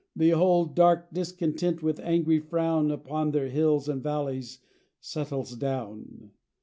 [0.17, 4.57] Behold dark discontent with angry frown Upon their hills and valleys
[4.99, 6.31] settles down.